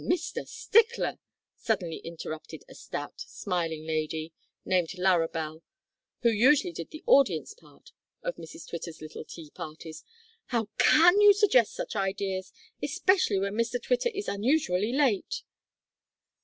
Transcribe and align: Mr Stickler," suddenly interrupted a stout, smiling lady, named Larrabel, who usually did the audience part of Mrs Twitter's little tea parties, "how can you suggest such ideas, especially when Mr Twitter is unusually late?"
Mr 0.03 0.47
Stickler," 0.47 1.19
suddenly 1.55 1.97
interrupted 1.97 2.63
a 2.67 2.73
stout, 2.73 3.21
smiling 3.21 3.85
lady, 3.85 4.33
named 4.65 4.97
Larrabel, 4.97 5.61
who 6.23 6.31
usually 6.31 6.71
did 6.73 6.89
the 6.89 7.03
audience 7.05 7.53
part 7.53 7.91
of 8.23 8.35
Mrs 8.37 8.67
Twitter's 8.67 8.99
little 8.99 9.23
tea 9.23 9.51
parties, 9.51 10.03
"how 10.45 10.69
can 10.79 11.21
you 11.21 11.33
suggest 11.33 11.75
such 11.75 11.95
ideas, 11.95 12.51
especially 12.81 13.37
when 13.37 13.53
Mr 13.53 13.79
Twitter 13.79 14.09
is 14.09 14.27
unusually 14.27 14.91
late?" 14.91 15.43